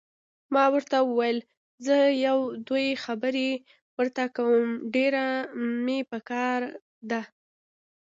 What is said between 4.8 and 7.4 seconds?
ډېره مې پکار ده.